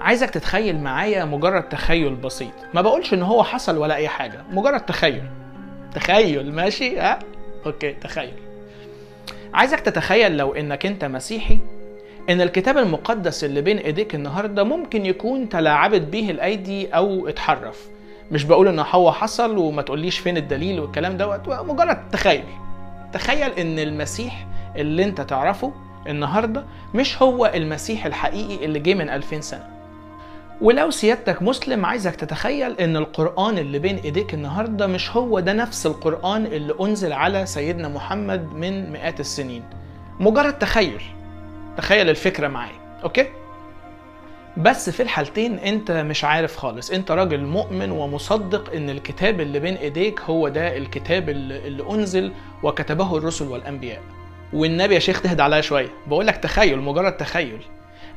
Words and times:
عايزك 0.00 0.30
تتخيل 0.30 0.80
معايا 0.80 1.24
مجرد 1.24 1.68
تخيل 1.68 2.14
بسيط. 2.14 2.52
ما 2.74 2.80
بقولش 2.82 3.14
إن 3.14 3.22
هو 3.22 3.44
حصل 3.44 3.78
ولا 3.78 3.94
أي 3.94 4.08
حاجة 4.08 4.44
مجرد 4.50 4.80
تخيل. 4.80 5.22
تخيل 5.94 6.52
ماشي؟ 6.52 6.98
ها؟ 6.98 7.18
أوكي 7.66 7.92
تخيل. 7.92 8.32
عايزك 9.54 9.80
تتخيل 9.80 10.36
لو 10.36 10.54
إنك 10.54 10.86
أنت 10.86 11.04
مسيحي 11.04 11.58
إن 12.30 12.40
الكتاب 12.40 12.78
المقدس 12.78 13.44
اللي 13.44 13.60
بين 13.60 13.78
إيديك 13.78 14.14
النهارده 14.14 14.64
ممكن 14.64 15.06
يكون 15.06 15.48
تلاعبت 15.48 16.00
به 16.00 16.30
الأيدي 16.30 16.88
أو 16.88 17.28
اتحرف. 17.28 17.88
مش 18.30 18.44
بقول 18.44 18.68
إن 18.68 18.78
هو 18.78 19.12
حصل 19.12 19.58
وما 19.58 19.82
تقوليش 19.82 20.18
فين 20.18 20.36
الدليل 20.36 20.80
والكلام 20.80 21.16
دوت 21.16 21.48
مجرد 21.48 22.08
تخيل. 22.10 22.44
تخيل 23.12 23.52
إن 23.52 23.78
المسيح 23.78 24.46
اللي 24.76 25.04
أنت 25.04 25.20
تعرفه 25.20 25.72
النهارده 26.06 26.64
مش 26.94 27.22
هو 27.22 27.52
المسيح 27.54 28.06
الحقيقي 28.06 28.64
اللي 28.64 28.78
جه 28.78 28.94
من 28.94 29.10
2000 29.10 29.40
سنة. 29.40 29.79
ولو 30.60 30.90
سيادتك 30.90 31.42
مسلم 31.42 31.86
عايزك 31.86 32.16
تتخيل 32.16 32.80
إن 32.80 32.96
القرآن 32.96 33.58
اللي 33.58 33.78
بين 33.78 33.96
إيديك 33.96 34.34
النهارده 34.34 34.86
مش 34.86 35.10
هو 35.10 35.40
ده 35.40 35.52
نفس 35.52 35.86
القرآن 35.86 36.46
اللي 36.46 36.74
أنزل 36.80 37.12
على 37.12 37.46
سيدنا 37.46 37.88
محمد 37.88 38.52
من 38.54 38.92
مئات 38.92 39.20
السنين. 39.20 39.62
مجرد 40.20 40.58
تخيل. 40.58 41.02
تخيل 41.76 42.08
الفكرة 42.08 42.48
معايا 42.48 43.00
أوكي؟ 43.04 43.26
بس 44.56 44.90
في 44.90 45.02
الحالتين 45.02 45.58
أنت 45.58 45.90
مش 45.90 46.24
عارف 46.24 46.56
خالص. 46.56 46.90
أنت 46.90 47.10
راجل 47.10 47.44
مؤمن 47.44 47.90
ومصدق 47.90 48.72
إن 48.72 48.90
الكتاب 48.90 49.40
اللي 49.40 49.60
بين 49.60 49.74
إيديك 49.74 50.20
هو 50.20 50.48
ده 50.48 50.76
الكتاب 50.76 51.28
اللي, 51.28 51.84
أنزل 51.90 52.32
وكتبه 52.62 53.16
الرسل 53.16 53.48
والأنبياء. 53.48 54.02
والنبي 54.52 54.94
يا 54.94 54.98
شيخ 54.98 55.20
تهدى 55.22 55.42
عليا 55.42 55.60
شوية. 55.60 55.88
بقول 56.06 56.26
لك 56.26 56.36
تخيل 56.36 56.78
مجرد 56.78 57.16
تخيل. 57.16 57.62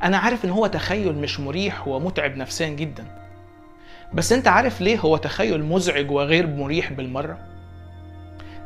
أنا 0.04 0.16
عارف 0.18 0.44
إن 0.44 0.50
هو 0.50 0.66
تخيل 0.66 1.14
مش 1.14 1.40
مريح 1.40 1.88
ومتعب 1.88 2.36
نفسيا 2.36 2.68
جدا. 2.68 3.04
بس 4.14 4.32
أنت 4.32 4.48
عارف 4.48 4.80
ليه 4.80 4.98
هو 4.98 5.16
تخيل 5.16 5.64
مزعج 5.64 6.10
وغير 6.10 6.46
مريح 6.46 6.92
بالمرة؟ 6.92 7.38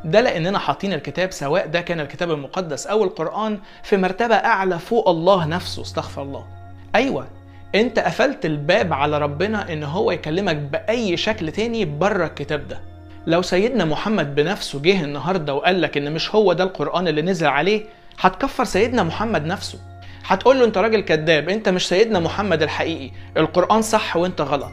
ده 0.05 0.21
لأننا 0.21 0.59
حاطين 0.59 0.93
الكتاب 0.93 1.31
سواء 1.31 1.67
ده 1.67 1.81
كان 1.81 1.99
الكتاب 1.99 2.31
المقدس 2.31 2.87
أو 2.87 3.03
القرآن 3.03 3.59
في 3.83 3.97
مرتبة 3.97 4.35
أعلى 4.35 4.79
فوق 4.79 5.09
الله 5.09 5.45
نفسه 5.45 5.81
استغفر 5.81 6.21
الله. 6.21 6.45
أيوه 6.95 7.27
أنت 7.75 7.99
قفلت 7.99 8.45
الباب 8.45 8.93
على 8.93 9.17
ربنا 9.17 9.73
إن 9.73 9.83
هو 9.83 10.11
يكلمك 10.11 10.55
بأي 10.55 11.17
شكل 11.17 11.51
تاني 11.51 11.85
بره 11.85 12.25
الكتاب 12.25 12.67
ده. 12.67 12.81
لو 13.27 13.41
سيدنا 13.41 13.85
محمد 13.85 14.35
بنفسه 14.35 14.81
جه 14.81 15.03
النهارده 15.03 15.53
وقال 15.53 15.81
لك 15.81 15.97
إن 15.97 16.13
مش 16.13 16.35
هو 16.35 16.53
ده 16.53 16.63
القرآن 16.63 17.07
اللي 17.07 17.21
نزل 17.21 17.47
عليه 17.47 17.85
هتكفر 18.19 18.63
سيدنا 18.63 19.03
محمد 19.03 19.45
نفسه. 19.45 19.79
هتقول 20.25 20.59
له 20.59 20.65
انت 20.65 20.77
راجل 20.77 21.01
كذاب 21.01 21.49
انت 21.49 21.69
مش 21.69 21.87
سيدنا 21.87 22.19
محمد 22.19 22.61
الحقيقي. 22.63 23.11
القرآن 23.37 23.81
صح 23.81 24.17
وانت 24.17 24.41
غلط. 24.41 24.71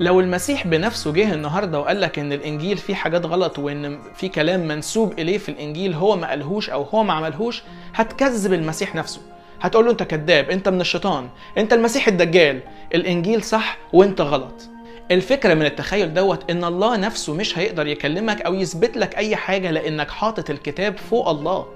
لو 0.00 0.20
المسيح 0.20 0.66
بنفسه 0.66 1.12
جه 1.12 1.34
النهارده 1.34 1.80
وقال 1.80 2.00
لك 2.00 2.18
إن 2.18 2.32
الإنجيل 2.32 2.76
فيه 2.78 2.94
حاجات 2.94 3.26
غلط 3.26 3.58
وإن 3.58 3.98
في 4.14 4.28
كلام 4.28 4.68
منسوب 4.68 5.18
إليه 5.18 5.38
في 5.38 5.48
الإنجيل 5.48 5.94
هو 5.94 6.16
ما 6.16 6.28
قالهوش 6.28 6.70
أو 6.70 6.82
هو 6.82 7.02
ما 7.04 7.12
عملهوش 7.12 7.62
هتكذب 7.94 8.52
المسيح 8.52 8.94
نفسه. 8.94 9.20
هتقول 9.60 9.84
له 9.84 9.90
انت 9.90 10.02
كذاب 10.02 10.50
انت 10.50 10.68
من 10.68 10.80
الشيطان 10.80 11.28
انت 11.58 11.72
المسيح 11.72 12.08
الدجال. 12.08 12.60
الإنجيل 12.94 13.42
صح 13.42 13.78
وانت 13.92 14.20
غلط. 14.20 14.68
الفكرة 15.10 15.54
من 15.54 15.66
التخيل 15.66 16.14
دوت 16.14 16.50
إن 16.50 16.64
الله 16.64 16.96
نفسه 16.96 17.34
مش 17.34 17.58
هيقدر 17.58 17.86
يكلمك 17.86 18.42
أو 18.42 18.54
يثبت 18.54 18.96
لك 18.96 19.16
أي 19.16 19.36
حاجة 19.36 19.70
لأنك 19.70 20.10
حاطط 20.10 20.50
الكتاب 20.50 20.96
فوق 20.96 21.28
الله. 21.28 21.66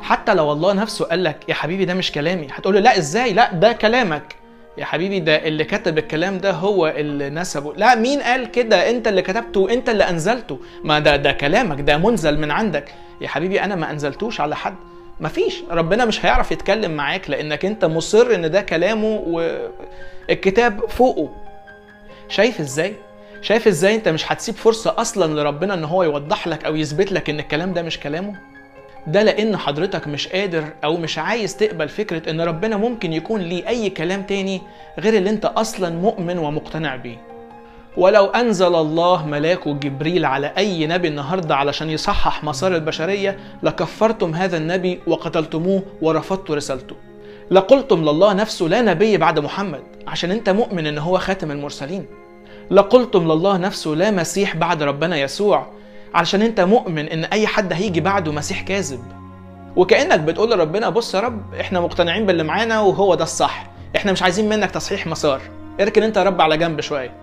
حتى 0.00 0.34
لو 0.34 0.52
الله 0.52 0.72
نفسه 0.72 1.04
قال 1.04 1.24
لك 1.24 1.48
يا 1.48 1.54
حبيبي 1.54 1.84
ده 1.84 1.94
مش 1.94 2.12
كلامي 2.12 2.48
هتقول 2.52 2.74
له 2.74 2.80
لا 2.80 2.98
إزاي؟ 2.98 3.32
لا 3.32 3.52
ده 3.52 3.72
كلامك. 3.72 4.34
يا 4.78 4.84
حبيبي 4.84 5.20
ده 5.20 5.36
اللي 5.48 5.64
كتب 5.64 5.98
الكلام 5.98 6.38
ده 6.38 6.50
هو 6.50 6.86
اللي 6.86 7.30
نسبه. 7.30 7.74
لا 7.74 7.94
مين 7.94 8.20
قال 8.20 8.50
كده؟ 8.50 8.90
أنت 8.90 9.08
اللي 9.08 9.22
كتبته 9.22 9.70
أنت 9.70 9.88
اللي 9.88 10.04
أنزلته. 10.04 10.58
ما 10.84 10.98
ده 10.98 11.16
ده 11.16 11.32
كلامك 11.32 11.80
ده 11.80 11.96
منزل 11.98 12.38
من 12.38 12.50
عندك. 12.50 12.94
يا 13.20 13.28
حبيبي 13.28 13.60
أنا 13.60 13.74
ما 13.74 13.90
أنزلتوش 13.90 14.40
على 14.40 14.56
حد. 14.56 14.74
مفيش 15.20 15.62
ربنا 15.70 16.04
مش 16.04 16.24
هيعرف 16.24 16.52
يتكلم 16.52 16.90
معاك 16.90 17.30
لأنك 17.30 17.64
أنت 17.64 17.84
مصر 17.84 18.34
إن 18.34 18.50
ده 18.50 18.60
كلامه 18.62 19.22
والكتاب 19.26 20.80
فوقه. 20.88 21.30
شايف 22.28 22.60
إزاي؟ 22.60 22.94
شايف 23.42 23.66
إزاي 23.66 23.94
أنت 23.94 24.08
مش 24.08 24.32
هتسيب 24.32 24.54
فرصة 24.54 24.94
أصلا 24.98 25.40
لربنا 25.40 25.74
إن 25.74 25.84
هو 25.84 26.02
يوضح 26.02 26.48
لك 26.48 26.64
أو 26.64 26.76
يثبت 26.76 27.12
لك 27.12 27.30
إن 27.30 27.40
الكلام 27.40 27.72
ده 27.72 27.82
مش 27.82 28.00
كلامه؟ 28.00 28.34
ده 29.06 29.22
لأن 29.22 29.56
حضرتك 29.56 30.08
مش 30.08 30.28
قادر 30.28 30.64
أو 30.84 30.96
مش 30.96 31.18
عايز 31.18 31.56
تقبل 31.56 31.88
فكرة 31.88 32.30
إن 32.30 32.40
ربنا 32.40 32.76
ممكن 32.76 33.12
يكون 33.12 33.40
ليه 33.40 33.68
أي 33.68 33.90
كلام 33.90 34.22
تاني 34.22 34.62
غير 34.98 35.14
اللي 35.14 35.30
أنت 35.30 35.44
أصلا 35.44 35.90
مؤمن 35.90 36.38
ومقتنع 36.38 36.96
بيه. 36.96 37.16
ولو 37.96 38.26
أنزل 38.26 38.74
الله 38.74 39.26
ملاكه 39.26 39.72
جبريل 39.72 40.24
على 40.24 40.52
أي 40.58 40.86
نبي 40.86 41.08
النهارده 41.08 41.56
علشان 41.56 41.90
يصحح 41.90 42.44
مسار 42.44 42.74
البشرية 42.74 43.38
لكفرتم 43.62 44.34
هذا 44.34 44.56
النبي 44.56 45.00
وقتلتموه 45.06 45.82
ورفضتوا 46.02 46.56
رسالته. 46.56 46.96
لقلتم 47.50 48.02
لله 48.02 48.32
نفسه 48.32 48.66
لا 48.66 48.82
نبي 48.82 49.16
بعد 49.16 49.38
محمد 49.38 49.82
عشان 50.06 50.30
أنت 50.30 50.50
مؤمن 50.50 50.86
إن 50.86 50.98
هو 50.98 51.18
خاتم 51.18 51.50
المرسلين. 51.50 52.06
لقلتم 52.70 53.32
لله 53.32 53.56
نفسه 53.56 53.90
لا 53.90 54.10
مسيح 54.10 54.56
بعد 54.56 54.82
ربنا 54.82 55.16
يسوع 55.16 55.66
علشان 56.14 56.42
انت 56.42 56.60
مؤمن 56.60 57.08
ان 57.08 57.24
اي 57.24 57.46
حد 57.46 57.72
هيجي 57.72 58.00
بعده 58.00 58.32
مسيح 58.32 58.60
كاذب. 58.62 59.00
وكأنك 59.76 60.20
بتقول 60.20 60.50
لربنا 60.50 60.88
بص 60.88 61.14
يا 61.14 61.20
رب 61.20 61.54
إحنا 61.54 61.80
مقتنعين 61.80 62.26
باللي 62.26 62.42
معانا 62.42 62.80
وهو 62.80 63.14
ده 63.14 63.24
الصح. 63.24 63.66
إحنا 63.96 64.12
مش 64.12 64.22
عايزين 64.22 64.48
منك 64.48 64.70
تصحيح 64.70 65.06
مسار. 65.06 65.40
اركن 65.80 66.02
انت 66.02 66.16
يا 66.16 66.22
رب 66.22 66.40
على 66.40 66.56
جنب 66.56 66.80
شوية. 66.80 67.14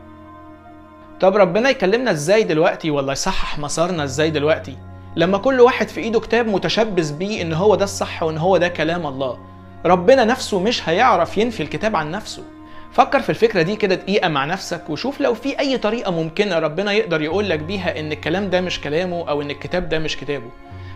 طب 1.21 1.35
ربنا 1.35 1.69
يكلمنا 1.69 2.11
إزاي 2.11 2.43
دلوقتي؟ 2.43 2.91
ولا 2.91 3.11
يصحح 3.11 3.59
مسارنا 3.59 4.03
إزاي 4.03 4.29
دلوقتي؟ 4.29 4.77
لما 5.15 5.37
كل 5.37 5.61
واحد 5.61 5.87
في 5.87 6.01
ايده 6.01 6.19
كتاب 6.19 6.47
متشبث 6.47 7.11
بيه 7.11 7.41
ان 7.41 7.53
هو 7.53 7.75
ده 7.75 7.83
الصح 7.83 8.23
وان 8.23 8.37
هو 8.37 8.57
ده 8.57 8.67
كلام 8.67 9.07
الله 9.07 9.37
ربنا 9.85 10.25
نفسه 10.25 10.59
مش 10.59 10.89
هيعرف 10.89 11.37
ينفي 11.37 11.63
الكتاب 11.63 11.95
عن 11.95 12.11
نفسه. 12.11 12.43
فكر 12.93 13.21
في 13.21 13.29
الفكرة 13.29 13.61
دي 13.61 13.75
كده 13.75 13.95
دقيقة 13.95 14.29
مع 14.29 14.45
نفسك 14.45 14.89
وشوف 14.89 15.21
لو 15.21 15.33
في 15.33 15.59
أي 15.59 15.77
طريقة 15.77 16.11
ممكنة 16.11 16.59
ربنا 16.59 16.91
يقدر 16.91 17.21
يقول 17.21 17.49
لك 17.49 17.59
بيها 17.59 17.99
إن 17.99 18.11
الكلام 18.11 18.49
ده 18.49 18.61
مش 18.61 18.81
كلامه 18.81 19.29
أو 19.29 19.41
إن 19.41 19.51
الكتاب 19.51 19.89
ده 19.89 19.99
مش 19.99 20.17
كتابه. 20.17 20.49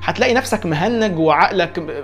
هتلاقي 0.03 0.33
نفسك 0.33 0.65
مهنج 0.65 1.19
وعقلك 1.19 2.03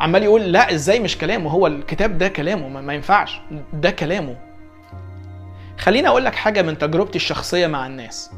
عمال 0.00 0.22
يقول 0.22 0.52
لا 0.52 0.74
إزاي 0.74 1.00
مش 1.00 1.18
كلامه 1.18 1.50
هو 1.50 1.66
الكتاب 1.66 2.18
ده 2.18 2.28
كلامه 2.28 2.68
ما 2.68 2.94
ينفعش 2.94 3.40
ده 3.72 3.90
كلامه. 3.90 4.36
خليني 5.78 6.08
أقول 6.08 6.24
لك 6.24 6.34
حاجة 6.34 6.62
من 6.62 6.78
تجربتي 6.78 7.16
الشخصية 7.16 7.66
مع 7.66 7.86
الناس. 7.86 8.30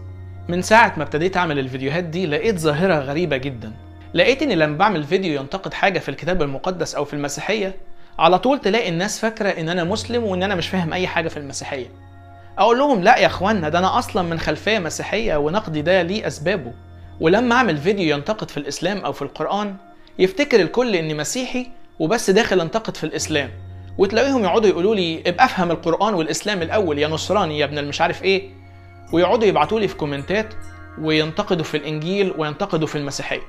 من 0.49 0.63
ساعة 0.63 0.95
ما 0.97 1.03
ابتديت 1.03 1.37
أعمل 1.37 1.59
الفيديوهات 1.59 2.05
دي 2.05 2.27
لقيت 2.27 2.59
ظاهرة 2.59 2.95
غريبة 2.95 3.37
جدا. 3.37 3.73
لقيت 4.15 4.43
إني 4.43 4.55
لما 4.55 4.77
بعمل 4.77 5.05
فيديو 5.05 5.41
ينتقد 5.41 5.75
حاجة 5.75 5.99
في 5.99 6.09
الكتاب 6.09 6.43
المقدس 6.43 6.95
أو 6.95 7.05
في 7.05 7.15
المسيحية 7.15 7.75
على 8.21 8.39
طول 8.39 8.59
تلاقي 8.61 8.89
الناس 8.89 9.19
فاكرة 9.19 9.49
إن 9.49 9.69
أنا 9.69 9.85
مسلم 9.85 10.25
وإن 10.25 10.43
أنا 10.43 10.55
مش 10.55 10.69
فاهم 10.69 10.93
أي 10.93 11.07
حاجة 11.07 11.29
في 11.29 11.37
المسيحية. 11.37 11.87
أقول 12.59 12.79
لهم 12.79 13.03
لا 13.03 13.17
يا 13.17 13.27
أخوانا 13.27 13.69
ده 13.69 13.79
أنا 13.79 13.99
أصلا 13.99 14.23
من 14.23 14.39
خلفية 14.39 14.79
مسيحية 14.79 15.37
ونقدي 15.37 15.83
ده 15.83 16.03
ليه 16.03 16.27
أسبابه. 16.27 16.73
ولما 17.21 17.55
أعمل 17.55 17.77
فيديو 17.77 18.17
ينتقد 18.17 18.51
في 18.51 18.57
الإسلام 18.57 18.99
أو 18.99 19.13
في 19.13 19.23
القرآن 19.23 19.77
يفتكر 20.19 20.61
الكل 20.61 20.95
إني 20.97 21.15
مسيحي 21.15 21.67
وبس 21.99 22.31
داخل 22.31 22.61
انتقد 22.61 22.97
في 22.97 23.05
الإسلام. 23.05 23.51
وتلاقيهم 23.99 24.45
يقعدوا 24.45 24.69
يقولوا 24.69 24.95
لي 24.95 25.23
ابقى 25.27 25.45
أفهم 25.45 25.71
القرآن 25.71 26.15
والإسلام 26.15 26.63
الأول 26.63 26.99
يا 26.99 27.09
نصراني 27.09 27.59
يا 27.59 27.65
ابن 27.65 27.79
المش 27.79 28.01
عارف 28.01 28.23
إيه. 28.23 28.51
ويقعدوا 29.13 29.49
يبعتوا 29.49 29.81
لي 29.81 29.89
في 29.89 29.95
كومنتات 29.97 30.55
وينتقدوا 31.01 31.65
في 31.65 31.77
الإنجيل 31.77 32.35
وينتقدوا 32.39 32.87
في 32.89 32.99
المسيحية. 32.99 33.41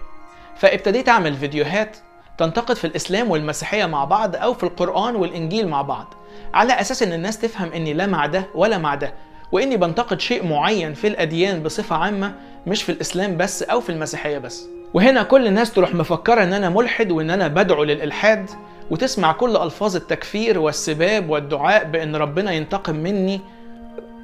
فابتديت 0.57 1.09
أعمل 1.09 1.35
فيديوهات 1.37 1.97
تنتقد 2.37 2.75
في 2.75 2.87
الإسلام 2.87 3.31
والمسيحية 3.31 3.85
مع 3.85 4.05
بعض 4.05 4.35
أو 4.35 4.53
في 4.53 4.63
القرآن 4.63 5.15
والإنجيل 5.15 5.67
مع 5.67 5.81
بعض 5.81 6.13
على 6.53 6.73
أساس 6.81 7.03
إن 7.03 7.13
الناس 7.13 7.39
تفهم 7.39 7.71
إني 7.73 7.93
لا 7.93 8.05
مع 8.05 8.25
ده 8.25 8.45
ولا 8.55 8.77
مع 8.77 8.95
ده 8.95 9.13
وإني 9.51 9.77
بنتقد 9.77 10.19
شيء 10.21 10.47
معين 10.47 10.93
في 10.93 11.07
الأديان 11.07 11.63
بصفة 11.63 11.95
عامة 11.95 12.33
مش 12.67 12.83
في 12.83 12.91
الإسلام 12.91 13.37
بس 13.37 13.63
أو 13.63 13.79
في 13.81 13.91
المسيحية 13.91 14.37
بس. 14.37 14.67
وهنا 14.93 15.23
كل 15.23 15.47
الناس 15.47 15.73
تروح 15.73 15.95
مفكرة 15.95 16.43
إن 16.43 16.53
أنا 16.53 16.69
ملحد 16.69 17.11
وإن 17.11 17.29
أنا 17.29 17.47
بدعو 17.47 17.83
للإلحاد 17.83 18.49
وتسمع 18.91 19.31
كل 19.31 19.57
ألفاظ 19.57 19.95
التكفير 19.95 20.59
والسباب 20.59 21.29
والدعاء 21.29 21.83
بإن 21.83 22.15
ربنا 22.15 22.51
ينتقم 22.51 22.95
مني 22.95 23.41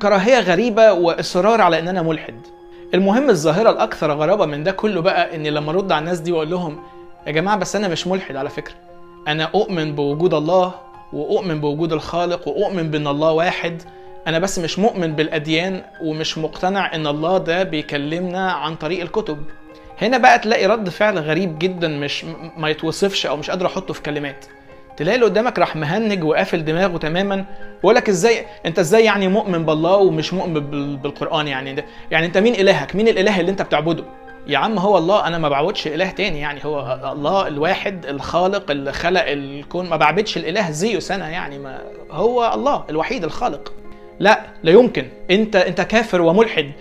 كراهية 0.02 0.40
غريبة 0.40 0.92
وإصرار 0.94 1.62
على 1.62 1.80
إن 1.80 1.88
أنا 1.88 2.02
ملحد. 2.02 2.36
المهم 2.94 3.30
الظاهرة 3.30 3.70
الأكثر 3.70 4.12
غرابة 4.12 4.46
من 4.46 4.64
ده 4.64 4.72
كله 4.72 5.02
بقى 5.02 5.36
إني 5.36 5.50
لما 5.50 5.72
أرد 5.72 5.92
على 5.92 6.00
الناس 6.00 6.20
دي 6.20 6.32
وأقول 6.32 6.50
لهم 6.50 6.80
يا 7.28 7.32
جماعة 7.32 7.58
بس 7.58 7.76
أنا 7.76 7.88
مش 7.88 8.08
ملحد 8.08 8.36
على 8.36 8.50
فكرة. 8.50 8.74
أنا 9.28 9.44
أؤمن 9.44 9.96
بوجود 9.96 10.34
الله 10.34 10.74
وأؤمن 11.14 11.62
بوجود 11.62 11.94
الخالق 11.94 12.48
وأؤمن 12.48 12.92
بأن 12.92 13.08
الله 13.08 13.32
واحد. 13.32 13.82
أنا 14.28 14.40
بس 14.40 14.60
مش 14.60 14.80
مؤمن 14.80 15.14
بالأديان 15.16 15.82
ومش 16.02 16.38
مقتنع 16.38 16.96
إن 16.96 17.08
الله 17.08 17.38
ده 17.38 17.64
بيكلمنا 17.64 18.52
عن 18.52 18.76
طريق 18.76 19.02
الكتب. 19.02 19.38
هنا 20.02 20.18
بقى 20.18 20.40
تلاقي 20.40 20.66
رد 20.68 20.90
فعل 20.90 21.20
غريب 21.20 21.60
جدا 21.60 21.88
مش 21.88 22.26
ما 22.58 22.70
يتوصفش 22.70 23.26
أو 23.26 23.38
مش 23.38 23.50
قادر 23.50 23.66
أحطه 23.66 23.94
في 23.94 24.02
كلمات. 24.02 24.46
تلاقي 24.98 25.16
اللي 25.16 25.26
قدامك 25.26 25.60
راح 25.60 25.76
مهنج 25.76 26.24
وقافل 26.24 26.66
دماغه 26.66 26.98
تماما 26.98 27.46
ويقول 27.78 27.96
لك 27.96 28.10
إزاي 28.10 28.46
أنت 28.66 28.80
إزاي 28.80 29.06
يعني 29.06 29.28
مؤمن 29.28 29.66
بالله 29.66 29.96
ومش 29.96 30.34
مؤمن 30.34 30.54
بال- 30.54 30.98
بالقرآن 30.98 31.48
يعني 31.48 31.74
ده؟ 31.74 31.86
يعني 32.12 32.26
أنت 32.26 32.38
مين 32.38 32.54
إلهك؟ 32.54 32.96
مين 32.96 33.08
الإله 33.08 33.40
اللي 33.40 33.52
أنت 33.52 33.62
بتعبده؟ 33.62 34.04
يا 34.48 34.58
عم 34.58 34.78
هو 34.80 34.98
الله 34.98 35.28
أنا 35.28 35.38
ما 35.38 35.50
بعبدش 35.50 35.88
إله 35.88 36.10
تاني 36.10 36.40
يعني 36.40 36.66
هو 36.66 37.00
الله 37.14 37.48
الواحد 37.48 38.06
الخالق 38.06 38.72
اللي 38.72 38.94
خلق 38.94 39.24
الكون. 39.26 39.90
ما 39.90 39.96
بعبدش 39.96 40.38
الإله 40.38 40.72
زيوس 40.72 41.12
أنا 41.12 41.30
يعني 41.30 41.60
ما 41.60 41.80
هو 42.12 42.52
الله 42.54 42.84
الوحيد 42.90 43.24
الخالق. 43.24 43.74
لا 44.20 44.42
لا 44.64 44.72
يمكن. 44.72 45.08
أنت 45.32 45.56
أنت 45.56 45.82
كافر 45.82 46.22
وملحد. 46.22 46.72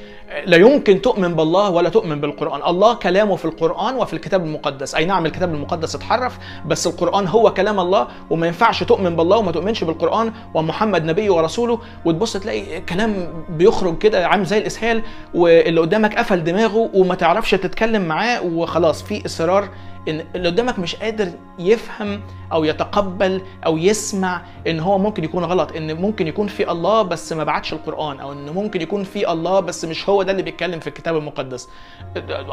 لا 0.45 0.57
يمكن 0.57 1.03
تؤمن 1.03 1.35
بالله 1.35 1.71
ولا 1.71 1.89
تؤمن 1.89 2.21
بالقرآن. 2.21 2.63
الله 2.71 2.95
كلامه 2.95 3.37
في 3.37 3.45
القرآن 3.45 3.95
وفي 3.95 4.13
الكتاب 4.13 4.45
المقدس. 4.45 4.95
أي 4.95 5.05
نعم 5.05 5.27
الكتاب 5.27 5.55
المقدس 5.55 5.95
اتحرف 5.95 6.39
بس 6.67 6.87
القرآن 6.87 7.29
هو 7.29 7.55
كلام 7.55 7.81
الله 7.81 8.09
وما 8.31 8.47
ينفعش 8.47 8.83
تؤمن 8.83 9.17
بالله 9.17 9.37
وما 9.37 9.53
تؤمنش 9.53 9.85
بالقرآن 9.85 10.33
ومحمد 10.55 11.05
نبيه 11.05 11.31
ورسوله. 11.31 11.79
وتبص 12.05 12.37
تلاقي 12.37 12.81
كلام 12.81 13.29
بيخرج 13.49 13.99
كده 13.99 14.27
عامل 14.27 14.45
زي 14.45 14.59
الإسهال 14.59 15.03
واللي 15.35 15.81
قدامك 15.81 16.19
قفل 16.19 16.45
دماغه 16.45 16.91
وما 16.95 17.15
تعرفش 17.15 17.51
تتكلم 17.51 18.03
معاه 18.03 18.43
وخلاص 18.43 19.03
في 19.03 19.27
إصرار 19.27 19.69
إن 20.09 20.25
اللي 20.35 20.49
قدامك 20.49 20.79
مش 20.79 20.97
قادر 20.97 21.33
يفهم 21.59 22.21
أو 22.53 22.65
يتقبل 22.65 23.43
أو 23.67 23.79
يسمع 23.79 24.43
إن 24.67 24.81
هو 24.81 24.99
ممكن 24.99 25.25
يكون 25.25 25.45
غلط 25.45 25.77
إن 25.77 25.97
ممكن 25.97 26.27
يكون 26.27 26.47
في 26.47 26.71
الله 26.71 27.03
بس 27.03 27.33
ما 27.33 27.45
بعتش 27.45 27.73
القرآن 27.73 28.21
أو 28.21 28.33
إن 28.33 28.51
ممكن 28.51 28.81
يكون 28.83 29.05
في 29.05 29.33
الله 29.33 29.61
بس 29.61 29.85
مش 29.85 30.09
هو 30.09 30.23
ده 30.23 30.33
اللي 30.33 30.43
بيتكلم 30.43 30.81
في 30.81 30.87
الكتاب 30.87 31.17
المقدس. 31.17 31.69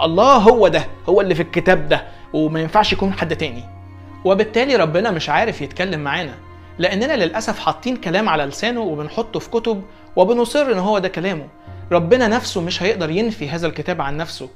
الله 0.04 0.36
هو 0.38 0.68
ده 0.68 0.86
هو 1.10 1.22
اللي 1.22 1.36
في 1.36 1.42
الكتاب 1.42 1.88
ده 1.88 2.04
وما 2.34 2.62
ينفعش 2.62 2.94
يكون 2.94 3.14
حد 3.14 3.36
تاني. 3.36 3.64
وبالتالي 4.26 4.76
ربنا 4.76 5.12
مش 5.12 5.30
عارف 5.30 5.62
يتكلم 5.62 6.00
معانا 6.00 6.34
لأننا 6.80 7.14
للأسف 7.26 7.60
حاطين 7.60 7.96
كلام 7.98 8.30
على 8.30 8.46
لسانه 8.46 8.82
وبنحطه 8.82 9.40
في 9.40 9.50
كتب 9.50 9.82
وبنصر 10.16 10.72
إن 10.72 10.80
هو 10.80 11.00
ده 11.00 11.08
كلامه. 11.08 11.48
ربنا 11.92 12.28
نفسه 12.28 12.62
مش 12.62 12.84
هيقدر 12.84 13.10
ينفي 13.10 13.50
هذا 13.50 13.68
الكتاب 13.68 14.02
عن 14.02 14.18
نفسه. 14.18 14.50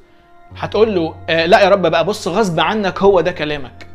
هتقول 0.56 0.96
له 0.96 1.16
آه 1.30 1.46
لا 1.46 1.60
يا 1.62 1.70
رب 1.70 1.82
بقى 1.82 2.06
بص 2.06 2.28
غصب 2.28 2.60
عنك 2.60 3.00
هو 3.04 3.22
ده 3.22 3.32
كلامك. 3.32 3.88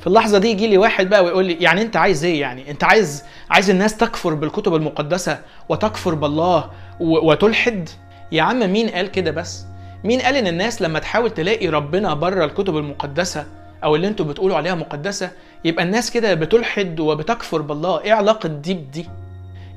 في 0.00 0.06
اللحظة 0.06 0.38
دي 0.38 0.50
يجي 0.50 0.66
لي 0.66 0.78
واحد 0.78 1.08
بقى 1.08 1.24
ويقول 1.24 1.44
لي 1.44 1.52
يعني 1.54 1.82
انت 1.82 1.96
عايز 1.96 2.24
إيه 2.24 2.40
يعني؟ 2.40 2.70
انت 2.70 2.84
عايز 2.84 3.24
عايز 3.50 3.70
الناس 3.70 3.96
تكفر 3.96 4.34
بالكتب 4.34 4.74
المقدسة 4.74 5.38
وتكفر 5.68 6.14
بالله 6.14 6.70
وتلحد؟ 7.00 7.88
يا 8.32 8.42
عم 8.42 8.72
مين 8.72 8.88
قال 8.88 9.10
كده 9.10 9.30
بس؟ 9.30 9.64
مين 10.04 10.20
قال 10.20 10.36
إن 10.36 10.46
الناس 10.46 10.82
لما 10.82 10.98
تحاول 10.98 11.30
تلاقي 11.30 11.68
ربنا 11.68 12.14
بره 12.14 12.44
الكتب 12.44 12.76
المقدسة 12.76 13.46
أو 13.84 13.96
اللي 13.96 14.08
أنتوا 14.08 14.26
بتقولوا 14.26 14.56
عليها 14.56 14.74
مقدسة 14.74 15.30
يبقى 15.64 15.84
الناس 15.84 16.10
كده 16.10 16.34
بتلحد 16.34 17.00
وبتكفر 17.00 17.60
بالله؟ 17.62 18.00
إيه 18.00 18.12
علاقة 18.12 18.48
دي 18.48 18.74
بدي؟ 18.74 19.08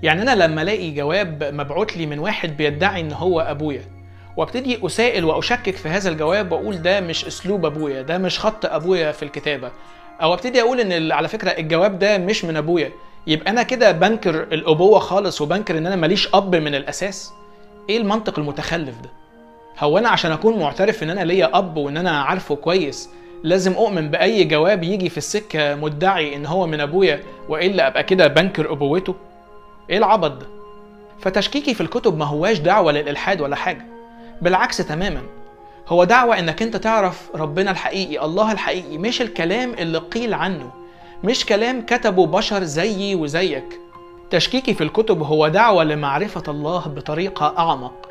يعني 0.03 0.21
أنا 0.21 0.35
لما 0.35 0.61
ألاقي 0.61 0.91
جواب 0.91 1.43
مبعوت 1.43 1.97
لي 1.97 2.05
من 2.05 2.19
واحد 2.19 2.57
بيدعي 2.57 3.01
إن 3.01 3.11
هو 3.11 3.39
أبويا 3.41 3.81
وابتدي 4.39 4.85
أسائل 4.85 5.25
وأشكك 5.25 5.75
في 5.75 5.89
هذا 5.89 6.09
الجواب 6.09 6.51
وأقول 6.51 6.81
ده 6.81 6.99
مش 7.01 7.25
أسلوب 7.25 7.65
أبويا 7.65 8.01
ده 8.01 8.17
مش 8.17 8.39
خط 8.39 8.65
أبويا 8.65 9.11
في 9.11 9.23
الكتابة. 9.23 9.71
أو 10.21 10.33
أبتدي 10.33 10.61
أقول 10.61 10.79
إن 10.79 11.11
على 11.11 11.27
فكرة 11.27 11.49
الجواب 11.49 11.99
ده 11.99 12.17
مش 12.17 12.45
من 12.45 12.57
أبويا. 12.57 12.91
يبقى 13.27 13.51
أنا 13.51 13.63
كده 13.63 13.91
بنكر 13.91 14.43
الأبوة 14.43 14.99
خالص 14.99 15.41
وبنكر 15.41 15.77
إن 15.77 15.85
أنا 15.87 15.95
ماليش 15.95 16.29
أب 16.33 16.55
من 16.55 16.75
الأساس. 16.75 17.31
إيه 17.89 17.97
المنطق 17.97 18.39
المتخلف 18.39 18.95
ده؟ 19.01 19.09
هو 19.79 19.97
أنا 19.97 20.09
عشان 20.09 20.31
أكون 20.31 20.59
معترف 20.59 21.03
إن 21.03 21.09
أنا 21.09 21.21
ليا 21.21 21.57
أب 21.57 21.77
وإن 21.77 21.97
أنا 21.97 22.21
عارفه 22.21 22.55
كويس 22.55 23.09
لازم 23.43 23.73
أؤمن 23.73 24.09
بأي 24.09 24.43
جواب 24.43 24.83
يجي 24.83 25.09
في 25.09 25.17
السكة 25.17 25.75
مدعي 25.75 26.35
إن 26.35 26.45
هو 26.45 26.67
من 26.67 26.79
أبويا 26.79 27.23
وإلا 27.49 27.87
أبقى 27.87 28.03
كده 28.03 28.27
بنكر 28.27 28.71
أبوته؟ 28.71 29.15
إيه 29.89 29.97
العبط 29.97 30.31
ده؟ 30.31 30.47
فتشكيكي 31.21 31.73
في 31.73 31.81
الكتب 31.81 32.17
ما 32.17 32.25
هواش 32.25 32.59
دعوة 32.59 32.91
للإلحاد 32.91 33.41
ولا 33.41 33.55
حاجة. 33.55 33.98
بالعكس 34.41 34.77
تماما. 34.77 35.21
هو 35.87 36.03
دعوة 36.03 36.39
إنك 36.39 36.61
أنت 36.61 36.77
تعرف 36.77 37.29
ربنا 37.35 37.71
الحقيقي 37.71 38.25
الله 38.25 38.51
الحقيقي 38.51 38.97
مش 38.97 39.21
الكلام 39.21 39.73
اللي 39.73 39.97
قيل 39.97 40.33
عنه 40.33 40.71
مش 41.23 41.45
كلام 41.45 41.85
كتبه 41.85 42.25
بشر 42.25 42.63
زيي 42.63 43.15
وزيك. 43.15 43.79
تشكيكي 44.29 44.73
في 44.73 44.83
الكتب 44.83 45.21
هو 45.21 45.47
دعوة 45.47 45.83
لمعرفة 45.83 46.43
الله 46.47 46.79
بطريقة 46.87 47.53
أعمق. 47.57 48.09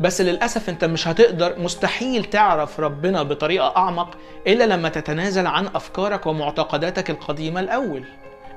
بس 0.00 0.20
للأسف 0.20 0.68
أنت 0.68 0.84
مش 0.84 1.08
هتقدر 1.08 1.58
مستحيل 1.58 2.24
تعرف 2.24 2.80
ربنا 2.80 3.22
بطريقة 3.22 3.76
أعمق 3.76 4.08
إلا 4.46 4.64
لما 4.64 4.88
تتنازل 4.88 5.46
عن 5.46 5.66
أفكارك 5.66 6.26
ومعتقداتك 6.26 7.10
القديمة 7.10 7.60
الأول. 7.60 8.04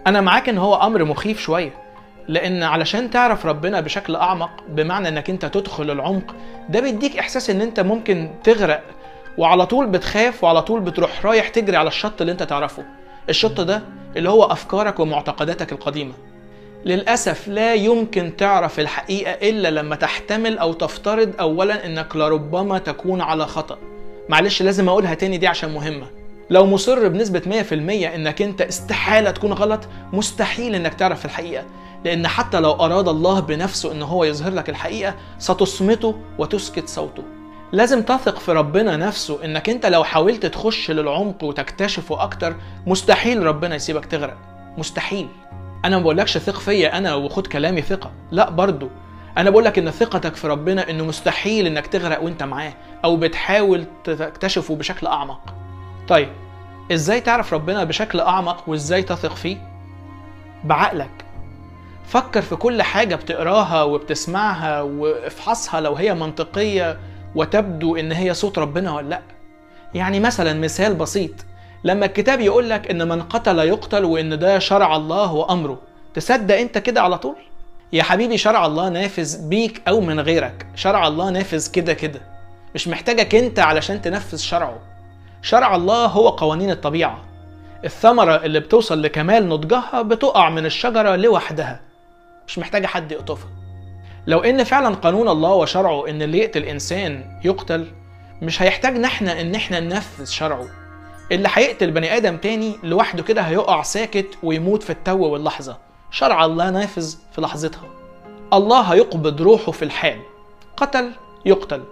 أنا 0.08 0.22
معاك 0.22 0.50
إن 0.50 0.58
هو 0.58 0.76
أمر 0.76 1.04
مخيف 1.04 1.40
شوية 1.40 1.72
لأن 2.32 2.64
علشان 2.64 3.10
تعرف 3.10 3.46
ربنا 3.46 3.82
بشكل 3.82 4.16
أعمق 4.16 4.50
بمعنى 4.70 5.08
إنك 5.08 5.30
أنت 5.30 5.46
تدخل 5.46 5.92
العمق 5.92 6.36
ده 6.70 6.80
بيديك 6.80 7.18
إحساس 7.18 7.50
إن 7.50 7.62
أنت 7.62 7.80
ممكن 7.80 8.30
تغرق 8.44 8.84
وعلى 9.38 9.66
طول 9.66 9.88
بتخاف 9.88 10.44
وعلى 10.44 10.62
طول 10.62 10.80
بتروح 10.80 11.26
رايح 11.26 11.48
تجري 11.48 11.78
على 11.78 11.88
الشط 11.88 12.22
اللي 12.22 12.32
أنت 12.32 12.44
تعرفه. 12.44 12.84
الشط 13.30 13.62
ده 13.62 13.82
اللي 14.18 14.30
هو 14.30 14.44
أفكارك 14.44 15.00
ومعتقداتك 15.00 15.72
القديمة. 15.72 16.14
للأسف 16.86 17.48
لا 17.48 17.74
يمكن 17.74 18.36
تعرف 18.38 18.80
الحقيقة 18.80 19.32
إلا 19.50 19.72
لما 19.72 19.96
تحتمل 19.96 20.58
أو 20.58 20.74
تفترض 20.74 21.34
اولا 21.40 21.86
إنك 21.86 22.16
لربما 22.16 22.78
تكون 22.78 23.22
على 23.22 23.46
خطأ. 23.46 23.78
معلش 24.30 24.62
لازم 24.62 24.90
أقولها 24.90 25.14
تاني 25.14 25.38
دي 25.38 25.48
عشان 25.48 25.74
مهمة. 25.74 26.08
لو 26.52 26.66
مصر 26.66 27.08
بنسبة 27.08 27.42
100% 27.46 27.74
إنك 28.16 28.42
أنت 28.42 28.62
استحالة 28.62 29.32
تكون 29.32 29.54
غلط 29.54 29.88
مستحيل 30.14 30.76
إنك 30.76 30.94
تعرف 30.94 31.26
الحقيقة. 31.26 31.66
لأن 32.06 32.28
حتى 32.28 32.60
لو 32.60 32.72
أراد 32.72 33.08
الله 33.08 33.40
بنفسه 33.40 33.92
إن 33.92 34.02
هو 34.02 34.24
يظهر 34.24 34.54
لك 34.54 34.70
الحقيقة 34.70 35.16
ستصمته 35.40 36.16
وتسكت 36.38 36.88
صوته. 36.88 37.24
لازم 37.72 38.02
تثق 38.02 38.40
في 38.40 38.52
ربنا 38.52 38.98
نفسه 38.98 39.46
إنك 39.46 39.70
أنت 39.70 39.86
لو 39.86 40.04
حاولت 40.04 40.46
تخش 40.46 40.92
للعمق 40.92 41.44
وتكتشفه 41.44 42.24
أكتر 42.24 42.56
مستحيل 42.88 43.44
ربنا 43.44 43.76
يسيبك 43.76 44.06
تغرق. 44.06 44.38
مستحيل. 44.78 45.28
أنا 45.86 45.98
ما 45.98 46.04
بقولكش 46.04 46.38
ثق 46.38 46.60
فيا 46.60 46.98
أنا 46.98 47.16
وخد 47.16 47.48
كلامي 47.48 47.82
ثقة. 47.82 48.12
لا 48.32 48.50
برضو. 48.50 48.90
أنا 49.38 49.50
بقولك 49.50 49.78
إن 49.78 49.92
ثقتك 49.92 50.36
في 50.36 50.48
ربنا 50.48 50.90
إنه 50.90 51.06
مستحيل 51.06 51.68
إنك 51.68 51.88
تغرق 51.88 52.24
وأنت 52.24 52.44
معاه 52.44 52.74
أو 53.04 53.18
بتحاول 53.18 53.86
تكتشفه 54.04 54.76
بشكل 54.76 55.08
أعمق. 55.08 55.54
طيب 56.08 56.30
إزاي 56.92 57.22
تعرف 57.22 57.54
ربنا 57.54 57.84
بشكل 57.84 58.20
أعمق 58.20 58.70
وإزاي 58.70 59.04
تثق 59.04 59.36
فيه؟ 59.36 59.58
بعقلك. 60.64 61.26
فكر 62.08 62.42
في 62.42 62.56
كل 62.56 62.82
حاجة 62.82 63.16
بتقراها 63.16 63.84
وبتسمعها 63.84 64.82
وافحصها 64.82 65.82
لو 65.82 65.96
هي 65.96 66.14
منطقية 66.14 67.00
وتبدو 67.36 67.96
إن 67.96 68.12
هي 68.12 68.34
صوت 68.34 68.60
ربنا 68.60 68.96
ولا 68.96 69.10
لأ. 69.10 69.22
يعني 69.94 70.20
مثلا 70.20 70.60
مثال 70.60 70.96
بسيط 70.96 71.32
لما 71.84 72.06
الكتاب 72.06 72.40
يقول 72.40 72.70
لك 72.70 72.92
إن 72.92 73.08
من 73.08 73.22
قتل 73.22 73.60
يقتل 73.60 74.06
وإن 74.06 74.40
ده 74.40 74.60
شرع 74.60 74.96
الله 74.96 75.34
وأمره 75.34 75.80
تصدق 76.14 76.56
أنت 76.56 76.78
كده 76.78 77.02
على 77.02 77.18
طول؟ 77.18 77.36
يا 77.94 78.04
حبيبي 78.04 78.38
شرع 78.38 78.66
الله 78.66 78.90
نافذ 78.90 79.48
بيك 79.48 79.82
أو 79.88 80.02
من 80.02 80.20
غيرك 80.20 80.68
شرع 80.76 81.08
الله 81.08 81.30
نافذ 81.30 81.72
كده 81.72 81.94
كده. 81.94 82.22
مش 82.76 82.88
محتاجك 82.88 83.36
أنت 83.36 83.60
علشان 83.60 84.02
تنفذ 84.02 84.38
شرعه. 84.38 84.80
شرع 85.42 85.76
الله 85.76 86.06
هو 86.06 86.30
قوانين 86.30 86.72
الطبيعة. 86.72 87.24
الثمرة 87.86 88.36
اللي 88.36 88.60
بتوصل 88.60 89.02
لكمال 89.02 89.50
نضجها 89.50 90.02
بتقع 90.02 90.50
من 90.50 90.66
الشجرة 90.66 91.16
لوحدها. 91.16 91.82
مش 92.48 92.60
محتاجة 92.60 92.88
حد 92.88 93.12
يقطفها. 93.12 93.50
لو 94.28 94.40
إن 94.40 94.64
فعلا 94.64 94.96
قانون 94.96 95.30
الله 95.30 95.54
وشرعه 95.54 96.08
إن 96.08 96.22
اللي 96.22 96.38
يقتل 96.38 96.64
إنسان 96.64 97.40
يقتل 97.44 97.88
مش 98.42 98.62
هيحتاجنا 98.62 99.08
إحنا 99.08 99.42
إن 99.42 99.56
إحنا 99.56 99.80
ننفذ 99.80 100.26
شرعه. 100.26 100.68
اللي 101.32 101.50
هيقتل 101.54 101.92
بني 101.92 102.18
آدم 102.18 102.38
تاني 102.38 102.76
لوحده 102.84 103.24
كده 103.24 103.42
هيقع 103.42 103.82
ساكت 103.82 104.28
ويموت 104.44 104.84
في 104.84 104.90
التو 104.90 105.18
واللحظة. 105.18 105.78
شرع 106.12 106.46
الله 106.46 106.70
نافذ 106.70 107.16
في 107.32 107.42
لحظتها. 107.42 107.90
الله 108.54 108.82
هيقبض 108.82 109.42
روحه 109.42 109.72
في 109.72 109.86
الحال. 109.86 110.20
قتل 110.78 111.12
يقتل. 111.46 111.84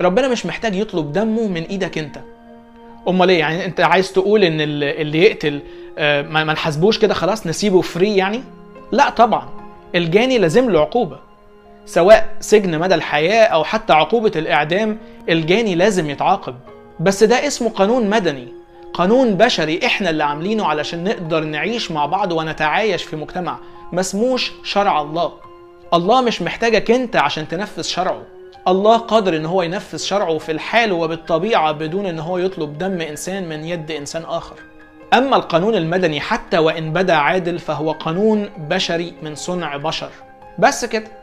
ربنا 0.00 0.28
مش 0.28 0.46
محتاج 0.46 0.74
يطلب 0.76 1.12
دمه 1.12 1.48
من 1.48 1.62
إيدك 1.62 1.98
أنت. 1.98 2.18
أمال 3.08 3.28
إيه؟ 3.28 3.38
يعني 3.38 3.64
أنت 3.64 3.80
عايز 3.80 4.12
تقول 4.12 4.44
إن 4.44 4.60
اللي 4.60 5.22
يقتل 5.22 5.60
ما 6.30 6.44
نحاسبوش 6.44 6.98
كده 6.98 7.14
خلاص 7.14 7.46
نسيبه 7.46 7.80
فري 7.80 8.16
يعني؟ 8.16 8.42
لا 8.92 9.10
طبعا. 9.10 9.48
الجاني 9.94 10.38
لازم 10.38 10.70
له 10.70 10.80
عقوبة. 10.80 11.18
سواء 11.86 12.36
سجن 12.40 12.78
مدى 12.78 12.94
الحياة 12.94 13.44
أو 13.44 13.64
حتى 13.64 13.92
عقوبة 13.92 14.32
الإعدام 14.36 14.98
الجاني 15.28 15.74
لازم 15.74 16.10
يتعاقب. 16.10 16.54
بس 17.00 17.24
ده 17.24 17.46
اسمه 17.46 17.68
قانون 17.70 18.10
مدني. 18.10 18.48
قانون 18.94 19.34
بشري 19.34 19.80
إحنا 19.86 20.10
اللي 20.10 20.24
عاملينه 20.24 20.66
علشان 20.66 21.04
نقدر 21.04 21.44
نعيش 21.44 21.90
مع 21.90 22.06
بعض 22.06 22.32
ونتعايش 22.32 23.02
في 23.02 23.16
مجتمع. 23.16 23.58
ما 23.92 24.00
اسموش 24.00 24.52
شرع 24.64 25.00
الله. 25.00 25.32
الله 25.94 26.20
مش 26.20 26.42
محتاجك 26.42 26.90
أنت 26.90 27.16
عشان 27.16 27.48
تنفذ 27.48 27.82
شرعه. 27.82 28.22
الله 28.68 28.96
قادر 28.96 29.36
إن 29.36 29.46
هو 29.46 29.62
ينفذ 29.62 29.98
شرعه 29.98 30.38
في 30.38 30.52
الحال 30.52 30.92
وبالطبيعة 30.92 31.72
بدون 31.72 32.06
إن 32.06 32.18
هو 32.18 32.38
يطلب 32.38 32.78
دم 32.78 33.00
إنسان 33.00 33.48
من 33.48 33.64
يد 33.64 33.90
إنسان 33.90 34.24
آخر. 34.24 34.56
أما 35.14 35.36
القانون 35.36 35.74
المدني 35.74 36.20
حتى 36.20 36.58
وإن 36.58 36.92
بدا 36.92 37.14
عادل 37.14 37.58
فهو 37.58 37.92
قانون 37.92 38.50
بشري 38.58 39.14
من 39.22 39.34
صنع 39.34 39.76
بشر. 39.76 40.10
بس 40.58 40.84
كده. 40.84 41.19